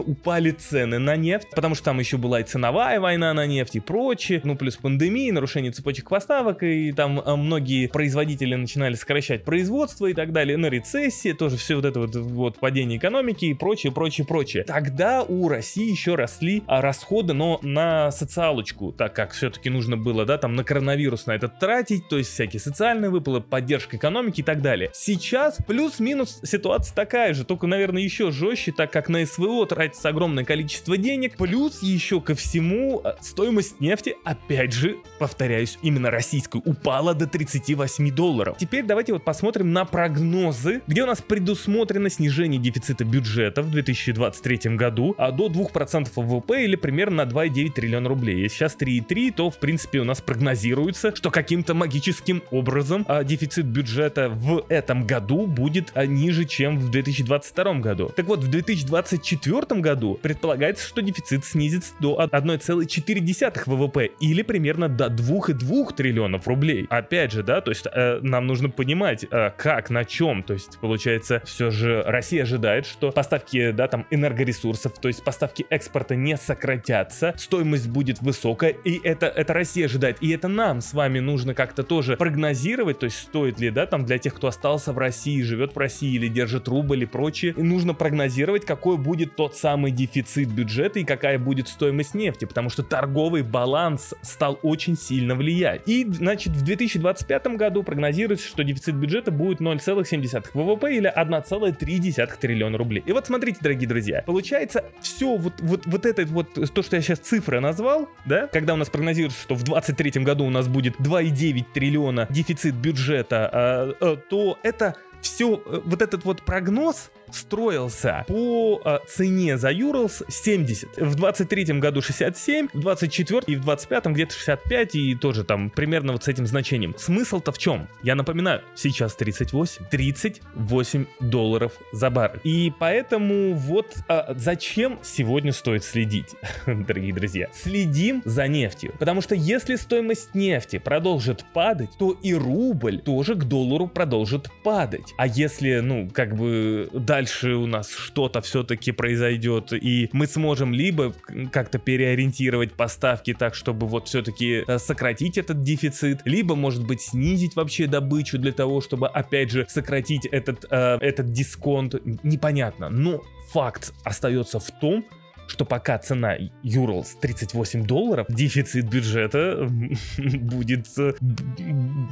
упали 0.00 0.52
цены 0.52 0.98
на 0.98 1.16
нефть, 1.16 1.48
потому 1.54 1.74
что 1.74 1.84
там 1.84 1.98
еще 1.98 2.16
была 2.16 2.40
и 2.40 2.44
ценовая 2.44 3.00
война 3.00 3.34
на 3.34 3.46
нефть 3.46 3.76
и 3.76 3.80
прочее, 3.80 4.40
ну 4.44 4.56
плюс 4.56 4.76
пандемия, 4.76 5.32
нарушение 5.32 5.72
цепочек 5.72 6.08
поставок, 6.08 6.62
и 6.62 6.92
там 6.92 7.20
э, 7.20 7.36
многие 7.36 7.88
производители 7.88 8.54
начинали 8.54 8.94
сокращать 8.94 9.44
производство 9.44 10.06
и 10.06 10.14
так 10.14 10.32
далее, 10.32 10.56
на 10.56 10.66
рецессии, 10.66 11.32
тоже 11.32 11.56
все 11.56 11.76
вот 11.76 11.84
это 11.84 12.00
вот, 12.00 12.14
вот 12.14 12.58
падение 12.58 12.98
экономики 12.98 13.46
и 13.46 13.54
прочее, 13.54 13.92
прочее, 13.92 14.26
прочее. 14.26 14.64
Тогда 14.64 15.22
у 15.22 15.48
России 15.48 15.90
еще 15.90 16.14
росли 16.14 16.62
расходы, 16.66 17.32
но 17.32 17.58
на 17.62 18.10
социалочку, 18.10 18.92
так 18.92 19.14
как 19.14 19.33
все-таки 19.34 19.70
нужно 19.70 19.96
было, 19.96 20.24
да, 20.24 20.38
там 20.38 20.54
на 20.54 20.64
коронавирус 20.64 21.26
на 21.26 21.32
этот 21.32 21.58
тратить, 21.58 22.08
то 22.08 22.18
есть 22.18 22.30
всякие 22.30 22.60
социальные 22.60 23.10
выплаты, 23.10 23.46
поддержка 23.46 23.96
экономики 23.96 24.40
и 24.40 24.44
так 24.44 24.62
далее. 24.62 24.90
Сейчас 24.92 25.58
плюс-минус 25.66 26.40
ситуация 26.44 26.94
такая 26.94 27.34
же, 27.34 27.44
только, 27.44 27.66
наверное, 27.66 28.02
еще 28.02 28.30
жестче, 28.30 28.72
так 28.72 28.92
как 28.92 29.08
на 29.08 29.24
СВО 29.24 29.66
тратится 29.66 30.08
огромное 30.08 30.44
количество 30.44 30.96
денег, 30.96 31.36
плюс 31.36 31.82
еще 31.82 32.20
ко 32.20 32.34
всему 32.34 33.00
а, 33.04 33.16
стоимость 33.20 33.80
нефти, 33.80 34.16
опять 34.24 34.72
же, 34.72 34.96
повторяюсь, 35.18 35.78
именно 35.82 36.10
российской, 36.10 36.60
упала 36.64 37.14
до 37.14 37.26
38 37.26 38.14
долларов. 38.14 38.56
Теперь 38.58 38.84
давайте 38.84 39.12
вот 39.12 39.24
посмотрим 39.24 39.72
на 39.72 39.84
прогнозы, 39.84 40.82
где 40.86 41.02
у 41.02 41.06
нас 41.06 41.20
предусмотрено 41.20 42.08
снижение 42.10 42.60
дефицита 42.60 43.04
бюджета 43.04 43.62
в 43.62 43.70
2023 43.70 44.76
году 44.76 45.14
а 45.18 45.30
до 45.30 45.48
2% 45.48 46.08
ВВП 46.14 46.64
или 46.64 46.76
примерно 46.76 47.24
на 47.24 47.30
2,9 47.30 47.72
триллиона 47.72 48.08
рублей. 48.08 48.48
Сейчас 48.48 48.76
3,3, 48.76 49.23
то 49.30 49.50
в 49.50 49.58
принципе 49.58 50.00
у 50.00 50.04
нас 50.04 50.20
прогнозируется, 50.20 51.14
что 51.14 51.30
каким-то 51.30 51.74
магическим 51.74 52.42
образом 52.50 53.04
а, 53.08 53.24
дефицит 53.24 53.66
бюджета 53.66 54.28
в 54.28 54.64
этом 54.68 55.06
году 55.06 55.46
будет 55.46 55.92
а, 55.94 56.06
ниже, 56.06 56.44
чем 56.44 56.78
в 56.78 56.90
2022 56.90 57.74
году. 57.74 58.12
Так 58.14 58.26
вот, 58.26 58.40
в 58.40 58.48
2024 58.48 59.80
году 59.80 60.18
предполагается, 60.20 60.86
что 60.86 61.02
дефицит 61.02 61.44
снизится 61.44 61.94
до 62.00 62.20
1,4 62.22 63.62
ВВП 63.66 64.10
или 64.20 64.42
примерно 64.42 64.88
до 64.88 65.06
2,2 65.06 65.94
триллионов 65.94 66.46
рублей. 66.46 66.86
Опять 66.90 67.32
же, 67.32 67.42
да, 67.42 67.60
то 67.60 67.70
есть 67.70 67.86
э, 67.92 68.20
нам 68.22 68.46
нужно 68.46 68.68
понимать, 68.70 69.24
э, 69.30 69.50
как, 69.56 69.90
на 69.90 70.04
чем, 70.04 70.42
то 70.42 70.54
есть 70.54 70.78
получается, 70.80 71.42
все 71.44 71.70
же 71.70 72.02
Россия 72.02 72.42
ожидает, 72.42 72.86
что 72.86 73.10
поставки, 73.10 73.70
да, 73.70 73.88
там 73.88 74.06
энергоресурсов, 74.10 74.98
то 74.98 75.08
есть 75.08 75.24
поставки 75.24 75.66
экспорта 75.70 76.16
не 76.16 76.36
сократятся, 76.36 77.34
стоимость 77.36 77.88
будет 77.88 78.20
высокая, 78.20 78.70
и 78.70 79.00
это, 79.02 79.13
это 79.22 79.52
Россия 79.52 79.86
ожидает, 79.86 80.18
и 80.20 80.30
это 80.30 80.48
нам 80.48 80.80
с 80.80 80.92
вами 80.92 81.20
нужно 81.20 81.54
как-то 81.54 81.82
тоже 81.82 82.16
прогнозировать, 82.16 82.98
то 82.98 83.04
есть 83.04 83.18
стоит 83.18 83.60
ли, 83.60 83.70
да, 83.70 83.86
там 83.86 84.04
для 84.04 84.18
тех, 84.18 84.34
кто 84.34 84.48
остался 84.48 84.92
в 84.92 84.98
России, 84.98 85.42
живет 85.42 85.74
в 85.74 85.78
России 85.78 86.14
или 86.14 86.28
держит 86.28 86.68
рубль 86.68 87.02
и 87.02 87.06
прочее, 87.06 87.54
нужно 87.56 87.94
прогнозировать, 87.94 88.64
какой 88.64 88.96
будет 88.96 89.36
тот 89.36 89.56
самый 89.56 89.90
дефицит 89.90 90.48
бюджета 90.48 90.98
и 90.98 91.04
какая 91.04 91.38
будет 91.38 91.68
стоимость 91.68 92.14
нефти, 92.14 92.44
потому 92.44 92.70
что 92.70 92.82
торговый 92.82 93.42
баланс 93.42 94.14
стал 94.22 94.58
очень 94.62 94.96
сильно 94.96 95.34
влиять. 95.34 95.82
И, 95.86 96.06
значит, 96.10 96.52
в 96.52 96.64
2025 96.64 97.46
году 97.56 97.82
прогнозируется, 97.82 98.46
что 98.46 98.64
дефицит 98.64 98.94
бюджета 98.94 99.30
будет 99.30 99.60
0,7 99.60 100.46
ВВП 100.54 100.96
или 100.96 101.12
1,3 101.14 102.38
триллиона 102.40 102.78
рублей. 102.78 103.02
И 103.06 103.12
вот 103.12 103.26
смотрите, 103.26 103.58
дорогие 103.60 103.88
друзья, 103.88 104.22
получается 104.26 104.84
все 105.00 105.36
вот, 105.36 105.54
вот, 105.60 105.86
вот 105.86 106.06
это 106.06 106.24
вот, 106.26 106.54
то, 106.54 106.82
что 106.82 106.96
я 106.96 107.02
сейчас 107.02 107.18
цифры 107.18 107.60
назвал, 107.60 108.08
да, 108.24 108.46
когда 108.46 108.74
у 108.74 108.76
нас 108.76 108.88
прогнозируется, 108.88 109.03
что 109.32 109.54
в 109.54 109.62
2023 109.62 110.22
году 110.22 110.44
у 110.44 110.50
нас 110.50 110.68
будет 110.68 110.96
2,9 111.00 111.64
триллиона 111.72 112.26
дефицит 112.30 112.74
бюджета, 112.74 113.50
а, 113.52 113.94
а, 114.00 114.16
то 114.16 114.58
это 114.62 114.94
все, 115.20 115.60
э, 115.64 115.80
вот 115.84 116.02
этот 116.02 116.24
вот 116.24 116.42
прогноз, 116.42 117.10
строился 117.34 118.24
по 118.28 118.80
э, 118.84 118.98
цене 119.08 119.58
за 119.58 119.70
Юрлс 119.70 120.22
70. 120.28 120.96
В 120.96 121.14
23 121.14 121.64
году 121.80 122.00
67, 122.00 122.68
в 122.72 122.80
24 122.80 123.42
и 123.46 123.56
в 123.56 123.60
25 123.62 124.06
где-то 124.06 124.34
65 124.34 124.94
и 124.94 125.14
тоже 125.14 125.44
там 125.44 125.70
примерно 125.70 126.12
вот 126.12 126.24
с 126.24 126.28
этим 126.28 126.46
значением. 126.46 126.94
Смысл-то 126.96 127.52
в 127.52 127.58
чем? 127.58 127.88
Я 128.02 128.14
напоминаю, 128.14 128.62
сейчас 128.74 129.14
38. 129.16 129.86
38 129.90 131.06
долларов 131.20 131.72
за 131.92 132.10
бар. 132.10 132.40
И 132.44 132.72
поэтому 132.78 133.54
вот 133.54 133.94
э, 134.08 134.34
зачем 134.36 134.98
сегодня 135.02 135.52
стоит 135.52 135.84
следить, 135.84 136.34
дорогие 136.66 137.12
друзья? 137.12 137.48
Следим 137.52 138.22
за 138.24 138.48
нефтью. 138.48 138.94
Потому 138.98 139.20
что 139.20 139.34
если 139.34 139.76
стоимость 139.76 140.34
нефти 140.34 140.78
продолжит 140.78 141.44
падать, 141.52 141.90
то 141.98 142.16
и 142.22 142.34
рубль 142.34 142.98
тоже 142.98 143.34
к 143.34 143.44
доллару 143.44 143.86
продолжит 143.86 144.50
падать. 144.62 145.14
А 145.16 145.26
если, 145.26 145.80
ну, 145.80 146.08
как 146.12 146.36
бы 146.36 146.88
дальше 146.92 147.23
дальше 147.24 147.54
у 147.54 147.66
нас 147.66 147.90
что-то 147.90 148.42
все-таки 148.42 148.92
произойдет, 148.92 149.72
и 149.72 150.10
мы 150.12 150.26
сможем 150.26 150.74
либо 150.74 151.14
как-то 151.52 151.78
переориентировать 151.78 152.72
поставки 152.72 153.32
так, 153.32 153.54
чтобы 153.54 153.86
вот 153.86 154.08
все-таки 154.08 154.62
э, 154.66 154.78
сократить 154.78 155.38
этот 155.38 155.62
дефицит, 155.62 156.20
либо, 156.26 156.54
может 156.54 156.86
быть, 156.86 157.00
снизить 157.00 157.56
вообще 157.56 157.86
добычу 157.86 158.38
для 158.38 158.52
того, 158.52 158.82
чтобы, 158.82 159.08
опять 159.08 159.50
же, 159.50 159.64
сократить 159.70 160.26
этот, 160.26 160.66
э, 160.70 160.98
этот 161.00 161.30
дисконт. 161.30 161.94
Непонятно, 162.22 162.90
но 162.90 163.22
факт 163.52 163.94
остается 164.04 164.58
в 164.60 164.70
том, 164.80 165.06
что 165.46 165.64
пока 165.64 165.98
цена 165.98 166.36
Юрлс 166.62 167.16
38 167.20 167.86
долларов, 167.86 168.26
дефицит 168.28 168.88
бюджета 168.88 169.68
будет 170.18 170.86
э, 170.98 171.14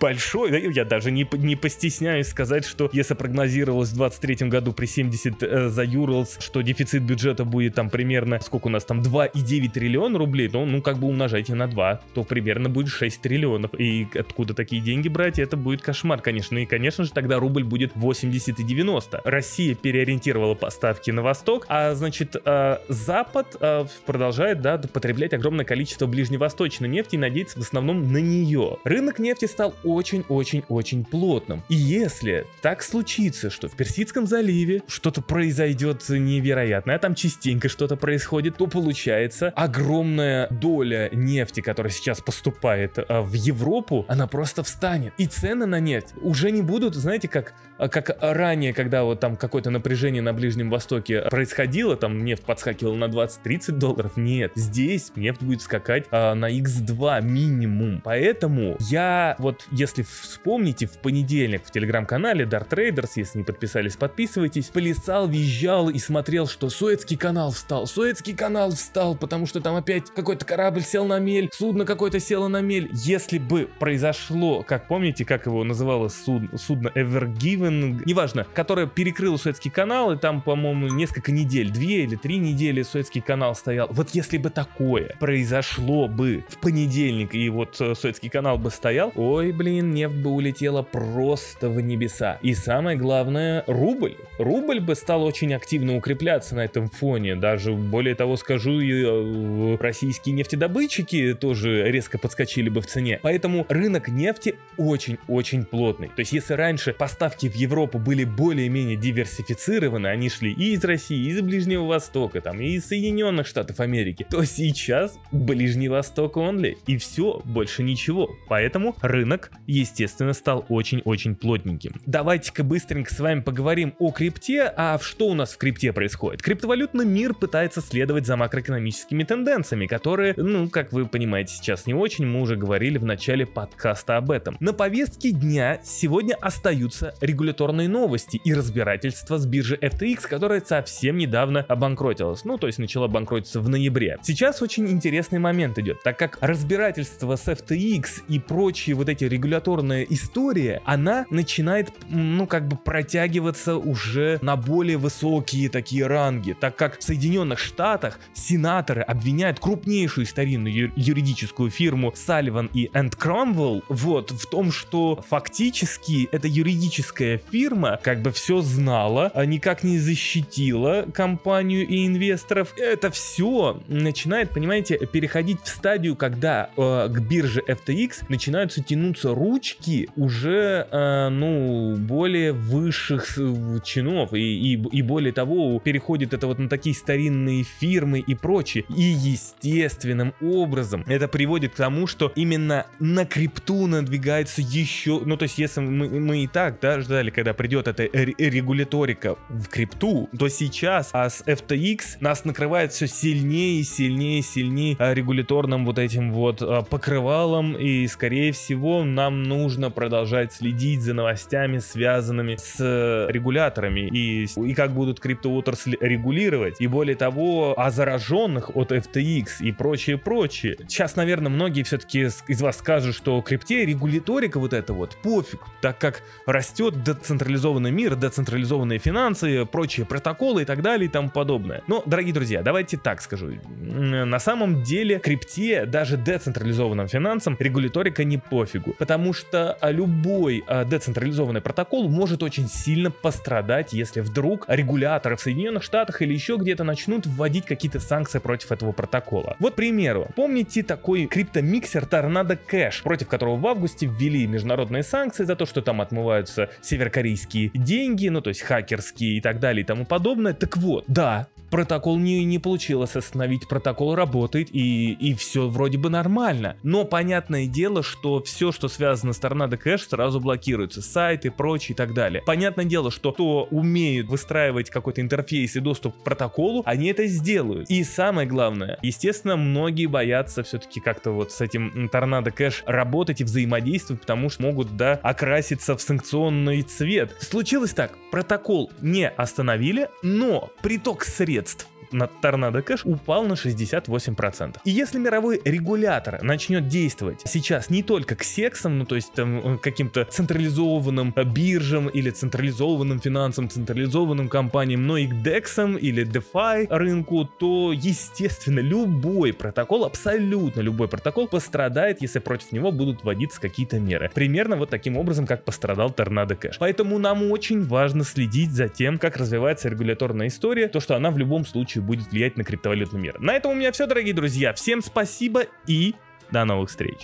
большой. 0.00 0.72
Я 0.72 0.84
даже 0.84 1.10
не, 1.10 1.28
не 1.32 1.56
постесняюсь 1.56 2.28
сказать, 2.28 2.64
что 2.64 2.90
если 2.92 3.14
прогнозировалось 3.14 3.90
в 3.90 3.96
23 3.96 4.48
году 4.48 4.72
при 4.72 4.86
70 4.86 5.42
э, 5.42 5.68
за 5.68 5.84
Юрлс, 5.84 6.38
что 6.40 6.62
дефицит 6.62 7.02
бюджета 7.02 7.44
будет 7.44 7.74
там 7.74 7.90
примерно, 7.90 8.40
сколько 8.40 8.68
у 8.68 8.70
нас 8.70 8.84
там, 8.84 9.00
2,9 9.00 9.70
триллиона 9.70 10.18
рублей, 10.18 10.48
то 10.48 10.64
ну 10.64 10.82
как 10.82 10.98
бы 10.98 11.08
умножайте 11.08 11.54
на 11.54 11.66
2, 11.66 12.00
то 12.14 12.24
примерно 12.24 12.68
будет 12.68 12.88
6 12.88 13.20
триллионов. 13.20 13.74
И 13.78 14.08
откуда 14.14 14.54
такие 14.54 14.82
деньги 14.82 15.08
брать, 15.08 15.38
это 15.38 15.56
будет 15.56 15.82
кошмар, 15.82 16.20
конечно. 16.20 16.58
И, 16.58 16.66
конечно 16.66 17.04
же, 17.04 17.12
тогда 17.12 17.38
рубль 17.38 17.64
будет 17.64 17.92
80 17.94 18.60
и 18.60 18.62
90. 18.62 19.22
Россия 19.24 19.74
переориентировала 19.74 20.54
поставки 20.54 21.10
на 21.10 21.22
восток, 21.22 21.66
а 21.68 21.94
значит, 21.94 22.36
э, 22.44 22.78
за 22.88 23.21
Запад 23.22 23.56
э, 23.60 23.84
продолжает 24.04 24.62
да, 24.62 24.78
потреблять 24.78 25.32
огромное 25.32 25.64
количество 25.64 26.08
ближневосточной 26.08 26.88
нефти 26.88 27.14
и 27.14 27.18
надеется 27.18 27.56
в 27.60 27.62
основном 27.62 28.12
на 28.12 28.16
нее. 28.16 28.78
Рынок 28.82 29.20
нефти 29.20 29.44
стал 29.44 29.76
очень-очень-очень 29.84 31.04
плотным. 31.04 31.62
И 31.68 31.74
если 31.76 32.46
так 32.62 32.82
случится, 32.82 33.48
что 33.48 33.68
в 33.68 33.76
Персидском 33.76 34.26
заливе 34.26 34.82
что-то 34.88 35.22
произойдет 35.22 36.02
невероятное, 36.08 36.96
а 36.96 36.98
там 36.98 37.14
частенько 37.14 37.68
что-то 37.68 37.94
происходит, 37.94 38.56
то 38.56 38.66
получается 38.66 39.52
огромная 39.54 40.48
доля 40.50 41.08
нефти, 41.12 41.60
которая 41.60 41.92
сейчас 41.92 42.20
поступает 42.20 42.98
э, 42.98 43.20
в 43.20 43.34
Европу, 43.34 44.04
она 44.08 44.26
просто 44.26 44.64
встанет. 44.64 45.12
И 45.16 45.26
цены 45.26 45.66
на 45.66 45.78
нефть 45.78 46.08
уже 46.22 46.50
не 46.50 46.62
будут, 46.62 46.96
знаете, 46.96 47.28
как, 47.28 47.54
э, 47.78 47.88
как 47.88 48.16
ранее, 48.20 48.74
когда 48.74 49.04
вот 49.04 49.20
там 49.20 49.36
какое-то 49.36 49.70
напряжение 49.70 50.22
на 50.22 50.32
Ближнем 50.32 50.70
Востоке 50.70 51.20
происходило, 51.30 51.94
там 51.96 52.24
нефть 52.24 52.42
подскакивала 52.42 52.96
на 52.96 53.11
20-30 53.12 53.72
долларов. 53.72 54.16
Нет, 54.16 54.52
здесь 54.54 55.12
нефть 55.16 55.42
будет 55.42 55.62
скакать 55.62 56.06
а, 56.10 56.34
на 56.34 56.50
x2 56.50 57.22
минимум. 57.22 58.00
Поэтому 58.04 58.76
я 58.80 59.36
вот, 59.38 59.66
если 59.70 60.02
вспомните, 60.02 60.86
в 60.86 60.98
понедельник 60.98 61.64
в 61.64 61.70
телеграм-канале 61.70 62.44
Dart 62.44 62.68
Traders, 62.68 63.12
если 63.16 63.38
не 63.38 63.44
подписались, 63.44 63.96
подписывайтесь, 63.96 64.66
плясал, 64.66 65.28
визжал 65.28 65.88
и 65.88 65.98
смотрел, 65.98 66.46
что 66.46 66.70
Суэцкий 66.70 67.16
канал 67.16 67.50
встал, 67.50 67.86
Суэцкий 67.86 68.34
канал 68.34 68.70
встал, 68.72 69.14
потому 69.14 69.46
что 69.46 69.60
там 69.60 69.76
опять 69.76 70.10
какой-то 70.10 70.44
корабль 70.44 70.82
сел 70.82 71.04
на 71.04 71.18
мель, 71.18 71.50
судно 71.52 71.84
какое-то 71.84 72.20
село 72.20 72.48
на 72.48 72.60
мель. 72.60 72.88
Если 72.92 73.38
бы 73.38 73.68
произошло, 73.78 74.62
как 74.62 74.88
помните, 74.88 75.24
как 75.24 75.46
его 75.46 75.64
называлось 75.64 76.14
суд, 76.14 76.44
судно 76.56 76.88
Ever 76.94 77.32
Given, 77.32 78.02
неважно, 78.04 78.46
которое 78.54 78.86
перекрыло 78.86 79.36
Суэцкий 79.36 79.70
канал, 79.70 80.12
и 80.12 80.18
там, 80.18 80.42
по-моему, 80.42 80.88
несколько 80.88 81.32
недель, 81.32 81.70
две 81.70 82.04
или 82.04 82.16
три 82.16 82.38
недели 82.38 82.82
Суэцкий 82.82 83.01
Суэцкий 83.02 83.20
канал 83.20 83.56
стоял. 83.56 83.88
Вот 83.90 84.10
если 84.10 84.38
бы 84.38 84.48
такое 84.48 85.16
произошло 85.18 86.06
бы 86.06 86.44
в 86.48 86.58
понедельник, 86.58 87.34
и 87.34 87.48
вот 87.48 87.80
э, 87.80 87.94
Суэцкий 87.96 88.28
канал 88.28 88.58
бы 88.58 88.70
стоял, 88.70 89.12
ой, 89.16 89.50
блин, 89.50 89.90
нефть 89.90 90.14
бы 90.14 90.30
улетела 90.30 90.82
просто 90.82 91.68
в 91.68 91.80
небеса. 91.80 92.38
И 92.42 92.54
самое 92.54 92.96
главное, 92.96 93.64
рубль. 93.66 94.14
Рубль 94.38 94.78
бы 94.78 94.94
стал 94.94 95.24
очень 95.24 95.52
активно 95.52 95.96
укрепляться 95.96 96.54
на 96.54 96.64
этом 96.64 96.90
фоне. 96.90 97.34
Даже 97.34 97.72
более 97.72 98.14
того 98.14 98.36
скажу, 98.36 98.78
и 98.78 99.02
э, 99.04 99.76
российские 99.80 100.36
нефтедобытчики 100.36 101.34
тоже 101.34 101.90
резко 101.90 102.18
подскочили 102.18 102.68
бы 102.68 102.82
в 102.82 102.86
цене. 102.86 103.18
Поэтому 103.20 103.66
рынок 103.68 104.06
нефти 104.06 104.54
очень-очень 104.76 105.64
плотный. 105.64 106.06
То 106.06 106.20
есть 106.20 106.32
если 106.32 106.54
раньше 106.54 106.92
поставки 106.92 107.48
в 107.48 107.56
Европу 107.56 107.98
были 107.98 108.22
более-менее 108.22 108.96
диверсифицированы, 108.96 110.06
они 110.06 110.28
шли 110.28 110.52
и 110.52 110.74
из 110.74 110.84
России, 110.84 111.26
и 111.26 111.30
из 111.30 111.40
Ближнего 111.40 111.84
Востока, 111.84 112.40
там, 112.40 112.60
и 112.60 112.76
из 112.76 112.91
Соединенных 112.92 113.46
Штатов 113.46 113.80
Америки, 113.80 114.26
то 114.28 114.44
сейчас 114.44 115.18
Ближний 115.30 115.88
Восток 115.88 116.36
only, 116.36 116.76
и 116.86 116.98
все, 116.98 117.40
больше 117.46 117.82
ничего. 117.82 118.28
Поэтому 118.50 118.94
рынок, 119.00 119.50
естественно, 119.66 120.34
стал 120.34 120.66
очень-очень 120.68 121.34
плотненьким. 121.34 121.94
Давайте-ка 122.04 122.62
быстренько 122.62 123.14
с 123.14 123.18
вами 123.18 123.40
поговорим 123.40 123.94
о 123.98 124.10
крипте, 124.10 124.64
а 124.76 124.98
что 125.00 125.28
у 125.28 125.32
нас 125.32 125.54
в 125.54 125.56
крипте 125.56 125.94
происходит? 125.94 126.42
Криптовалютный 126.42 127.06
мир 127.06 127.32
пытается 127.32 127.80
следовать 127.80 128.26
за 128.26 128.36
макроэкономическими 128.36 129.24
тенденциями, 129.24 129.86
которые, 129.86 130.34
ну, 130.36 130.68
как 130.68 130.92
вы 130.92 131.06
понимаете, 131.06 131.54
сейчас 131.54 131.86
не 131.86 131.94
очень, 131.94 132.26
мы 132.26 132.42
уже 132.42 132.56
говорили 132.56 132.98
в 132.98 133.06
начале 133.06 133.46
подкаста 133.46 134.18
об 134.18 134.30
этом. 134.30 134.58
На 134.60 134.74
повестке 134.74 135.30
дня 135.30 135.80
сегодня 135.82 136.34
остаются 136.34 137.14
регуляторные 137.22 137.88
новости 137.88 138.38
и 138.44 138.52
разбирательства 138.52 139.38
с 139.38 139.46
биржей 139.46 139.78
FTX, 139.78 140.28
которая 140.28 140.60
совсем 140.60 141.16
недавно 141.16 141.60
обанкротилась. 141.60 142.44
Ну, 142.44 142.58
то 142.58 142.66
есть 142.66 142.81
начала 142.82 143.08
банкротиться 143.08 143.60
в 143.60 143.68
ноябре. 143.68 144.18
Сейчас 144.22 144.62
очень 144.62 144.88
интересный 144.88 145.38
момент 145.38 145.78
идет, 145.78 146.02
так 146.02 146.18
как 146.18 146.38
разбирательство 146.40 147.36
с 147.36 147.48
FTX 147.48 148.24
и 148.28 148.38
прочие 148.38 148.94
вот 148.94 149.08
эти 149.08 149.24
регуляторные 149.24 150.12
истории, 150.12 150.80
она 150.84 151.26
начинает, 151.30 151.92
ну, 152.08 152.46
как 152.46 152.68
бы 152.68 152.76
протягиваться 152.76 153.76
уже 153.76 154.38
на 154.42 154.56
более 154.56 154.98
высокие 154.98 155.68
такие 155.68 156.06
ранги, 156.06 156.54
так 156.58 156.76
как 156.76 156.98
в 156.98 157.02
Соединенных 157.02 157.58
Штатах 157.58 158.18
сенаторы 158.34 159.02
обвиняют 159.02 159.60
крупнейшую 159.60 160.26
старинную 160.26 160.92
юридическую 160.96 161.70
фирму 161.70 162.12
Sullivan 162.16 162.70
и 162.74 162.90
Энд 162.92 163.14
Cromwell 163.14 163.82
вот 163.88 164.30
в 164.30 164.46
том, 164.46 164.72
что 164.72 165.24
фактически 165.28 166.28
эта 166.32 166.48
юридическая 166.48 167.40
фирма 167.50 167.98
как 168.02 168.22
бы 168.22 168.32
все 168.32 168.60
знала, 168.60 169.30
а 169.34 169.46
никак 169.46 169.82
не 169.82 169.98
защитила 169.98 171.06
компанию 171.14 171.86
и 171.86 172.06
инвесторов. 172.06 172.71
Это 172.76 173.10
все 173.10 173.80
начинает, 173.88 174.50
понимаете, 174.50 174.98
переходить 175.06 175.60
в 175.62 175.68
стадию, 175.68 176.16
когда 176.16 176.70
э, 176.76 177.08
к 177.08 177.20
бирже 177.20 177.62
FTX 177.66 178.24
начинаются 178.28 178.82
тянуться 178.82 179.34
ручки 179.34 180.08
уже, 180.16 180.86
э, 180.90 181.28
ну, 181.28 181.96
более 181.96 182.52
высших 182.52 183.38
чинов 183.84 184.32
и, 184.32 184.74
и, 184.74 184.82
и 184.90 185.02
более 185.02 185.32
того, 185.32 185.78
переходит 185.80 186.34
это 186.34 186.46
вот 186.46 186.58
на 186.58 186.68
такие 186.68 186.94
старинные 186.94 187.64
фирмы 187.64 188.20
и 188.20 188.34
прочее. 188.34 188.84
И 188.88 189.02
естественным 189.02 190.34
образом 190.40 191.04
это 191.06 191.28
приводит 191.28 191.72
к 191.72 191.76
тому, 191.76 192.06
что 192.06 192.32
именно 192.34 192.86
на 192.98 193.26
крипту 193.26 193.86
надвигается 193.86 194.62
еще, 194.62 195.20
ну 195.24 195.36
то 195.36 195.44
есть 195.44 195.58
если 195.58 195.80
мы, 195.80 196.08
мы 196.08 196.44
и 196.44 196.46
так, 196.46 196.78
да, 196.80 197.00
ждали, 197.00 197.30
когда 197.30 197.54
придет 197.54 197.88
эта 197.88 198.04
ре- 198.04 198.34
регуляторика 198.38 199.36
в 199.48 199.68
крипту, 199.68 200.28
то 200.38 200.48
сейчас 200.48 201.10
а 201.12 201.28
с 201.28 201.42
FTX 201.42 202.18
нас 202.20 202.44
накрывает 202.52 202.92
все 202.92 203.06
сильнее 203.06 203.80
и 203.80 203.82
сильнее 203.82 204.40
и 204.40 204.42
сильнее 204.42 204.96
а, 204.98 205.14
регуляторным 205.14 205.86
вот 205.86 205.98
этим 205.98 206.32
вот 206.32 206.60
а, 206.60 206.82
покрывалом 206.82 207.74
и 207.78 208.06
скорее 208.06 208.52
всего 208.52 209.04
нам 209.04 209.42
нужно 209.42 209.90
продолжать 209.90 210.52
следить 210.52 211.00
за 211.00 211.14
новостями, 211.14 211.78
связанными 211.78 212.56
с 212.56 212.76
э, 212.78 213.32
регуляторами 213.32 214.00
и, 214.00 214.44
и 214.44 214.74
как 214.74 214.92
будут 214.92 215.18
криптоотрасль 215.18 215.96
регулировать 215.98 216.76
и 216.78 216.86
более 216.86 217.16
того 217.16 217.72
о 217.74 217.90
зараженных 217.90 218.76
от 218.76 218.92
FTX 218.92 219.46
и 219.60 219.72
прочее 219.72 220.18
прочее. 220.18 220.76
Сейчас, 220.88 221.16
наверное, 221.16 221.50
многие 221.50 221.84
все-таки 221.84 222.28
из 222.48 222.60
вас 222.60 222.78
скажут, 222.78 223.14
что 223.14 223.40
крипте 223.40 223.86
регуляторика 223.86 224.60
вот 224.60 224.74
это 224.74 224.92
вот 224.92 225.16
пофиг, 225.22 225.60
так 225.80 225.98
как 225.98 226.22
растет 226.44 227.02
децентрализованный 227.02 227.92
мир, 227.92 228.14
децентрализованные 228.14 228.98
финансы, 228.98 229.64
прочие 229.64 230.04
протоколы 230.04 230.62
и 230.62 230.64
так 230.66 230.82
далее 230.82 231.06
и 231.06 231.10
тому 231.10 231.30
подобное. 231.30 231.82
Но, 231.86 232.02
дорогие 232.04 232.34
друзья, 232.34 232.41
давайте 232.62 232.96
так 232.96 233.20
скажу. 233.22 233.52
На 233.80 234.38
самом 234.38 234.82
деле 234.82 235.18
крипте, 235.18 235.86
даже 235.86 236.16
децентрализованным 236.16 237.08
финансам, 237.08 237.56
регуляторика 237.58 238.24
не 238.24 238.38
пофигу. 238.38 238.94
Потому 238.98 239.32
что 239.32 239.72
а, 239.80 239.90
любой 239.90 240.64
а, 240.66 240.84
децентрализованный 240.84 241.60
протокол 241.60 242.08
может 242.08 242.42
очень 242.42 242.68
сильно 242.68 243.10
пострадать, 243.10 243.92
если 243.92 244.20
вдруг 244.20 244.64
регуляторы 244.68 245.36
в 245.36 245.40
Соединенных 245.40 245.82
Штатах 245.82 246.22
или 246.22 246.32
еще 246.32 246.56
где-то 246.56 246.84
начнут 246.84 247.26
вводить 247.26 247.66
какие-то 247.66 248.00
санкции 248.00 248.38
против 248.38 248.72
этого 248.72 248.92
протокола. 248.92 249.56
Вот, 249.58 249.72
к 249.72 249.76
примеру, 249.76 250.28
помните 250.36 250.82
такой 250.82 251.26
криптомиксер 251.26 252.04
Tornado 252.04 252.58
Cash, 252.70 253.02
против 253.02 253.28
которого 253.28 253.56
в 253.56 253.66
августе 253.66 254.06
ввели 254.06 254.46
международные 254.46 255.02
санкции 255.02 255.44
за 255.44 255.56
то, 255.56 255.66
что 255.66 255.82
там 255.82 256.00
отмываются 256.00 256.70
северокорейские 256.80 257.70
деньги, 257.74 258.28
ну 258.28 258.40
то 258.40 258.48
есть 258.48 258.62
хакерские 258.62 259.38
и 259.38 259.40
так 259.40 259.60
далее 259.60 259.82
и 259.82 259.86
тому 259.86 260.04
подобное. 260.04 260.54
Так 260.54 260.76
вот, 260.76 261.04
да, 261.08 261.46
протокол 261.72 262.18
не, 262.18 262.44
не 262.44 262.58
получилось 262.58 263.16
остановить, 263.16 263.66
протокол 263.66 264.14
работает 264.14 264.68
и, 264.72 265.12
и 265.12 265.34
все 265.34 265.68
вроде 265.68 265.96
бы 265.96 266.10
нормально. 266.10 266.76
Но 266.82 267.04
понятное 267.04 267.66
дело, 267.66 268.02
что 268.02 268.42
все, 268.42 268.72
что 268.72 268.88
связано 268.88 269.32
с 269.32 269.40
Tornado 269.40 269.80
Cash, 269.82 270.10
сразу 270.10 270.38
блокируется. 270.38 271.00
Сайты, 271.00 271.50
прочее 271.50 271.94
и 271.94 271.96
так 271.96 272.12
далее. 272.12 272.42
Понятное 272.44 272.84
дело, 272.84 273.10
что 273.10 273.32
кто 273.32 273.64
умеет 273.70 274.26
выстраивать 274.26 274.90
какой-то 274.90 275.22
интерфейс 275.22 275.74
и 275.74 275.80
доступ 275.80 276.14
к 276.18 276.22
протоколу, 276.24 276.82
они 276.84 277.08
это 277.08 277.26
сделают. 277.26 277.88
И 277.88 278.04
самое 278.04 278.46
главное, 278.46 278.98
естественно, 279.00 279.56
многие 279.56 280.06
боятся 280.06 280.62
все-таки 280.62 281.00
как-то 281.00 281.30
вот 281.30 281.52
с 281.52 281.62
этим 281.62 282.10
Tornado 282.12 282.54
Cash 282.54 282.82
работать 282.84 283.40
и 283.40 283.44
взаимодействовать, 283.44 284.20
потому 284.20 284.50
что 284.50 284.62
могут, 284.62 284.98
да, 284.98 285.18
окраситься 285.22 285.96
в 285.96 286.02
санкционный 286.02 286.82
цвет. 286.82 287.34
Случилось 287.40 287.94
так, 287.94 288.12
протокол 288.30 288.92
не 289.00 289.26
остановили, 289.26 290.10
но 290.22 290.70
приток 290.82 291.24
средств 291.24 291.61
jetzt. 291.62 291.91
На 292.12 292.26
Торнадо 292.26 292.82
Кэш 292.82 293.04
упал 293.04 293.44
на 293.44 293.54
68%. 293.54 294.76
И 294.84 294.90
если 294.90 295.18
мировой 295.18 295.60
регулятор 295.64 296.42
начнет 296.42 296.88
действовать 296.88 297.42
сейчас 297.44 297.90
не 297.90 298.02
только 298.02 298.36
к 298.36 298.42
сексам, 298.42 298.98
ну 298.98 299.04
то 299.04 299.14
есть 299.14 299.32
там 299.32 299.74
э, 299.74 299.78
каким-то 299.78 300.24
централизованным 300.24 301.32
э, 301.36 301.44
биржам 301.44 302.08
или 302.08 302.30
централизованным 302.30 303.20
финансам, 303.20 303.68
централизованным 303.68 304.48
компаниям, 304.48 305.06
но 305.06 305.16
и 305.16 305.26
к 305.26 305.42
дексам 305.42 305.96
или 305.96 306.26
DeFi 306.26 306.86
рынку, 306.90 307.44
то 307.44 307.92
естественно 307.92 308.80
любой 308.80 309.52
протокол, 309.52 310.04
абсолютно 310.04 310.80
любой 310.80 311.08
протокол 311.08 311.48
пострадает, 311.48 312.22
если 312.22 312.38
против 312.38 312.72
него 312.72 312.92
будут 312.92 313.24
вводиться 313.24 313.60
какие-то 313.60 313.98
меры. 313.98 314.30
Примерно 314.34 314.76
вот 314.76 314.90
таким 314.90 315.16
образом, 315.16 315.46
как 315.46 315.64
пострадал 315.64 316.10
Торнадо 316.10 316.56
Кэш. 316.56 316.78
Поэтому 316.78 317.18
нам 317.18 317.50
очень 317.50 317.84
важно 317.84 318.24
следить 318.24 318.72
за 318.72 318.88
тем, 318.88 319.18
как 319.18 319.36
развивается 319.36 319.88
регуляторная 319.88 320.48
история, 320.48 320.88
то 320.88 321.00
что 321.00 321.16
она 321.16 321.30
в 321.30 321.38
любом 321.38 321.64
случае 321.64 322.01
будет 322.02 322.30
влиять 322.30 322.56
на 322.56 322.64
криптовалютный 322.64 323.20
мир. 323.20 323.40
На 323.40 323.54
этом 323.54 323.72
у 323.72 323.74
меня 323.74 323.92
все, 323.92 324.06
дорогие 324.06 324.34
друзья. 324.34 324.72
Всем 324.72 325.02
спасибо 325.02 325.64
и 325.86 326.14
до 326.50 326.64
новых 326.64 326.90
встреч. 326.90 327.18